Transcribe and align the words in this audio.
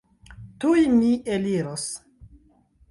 Tuj 0.63 0.81
mi 0.95 1.11
eliros. 1.37 1.87